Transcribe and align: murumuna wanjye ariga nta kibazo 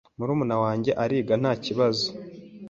murumuna 0.17 0.55
wanjye 0.63 0.91
ariga 1.03 1.33
nta 1.41 1.53
kibazo 1.63 2.07